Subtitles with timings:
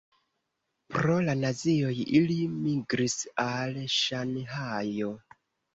[0.95, 5.17] Pro la nazioj ili migris al Ŝanhajo.